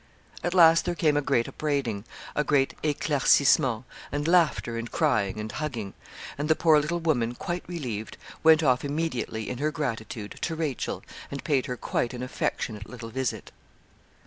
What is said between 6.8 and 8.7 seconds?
woman, quite relieved, went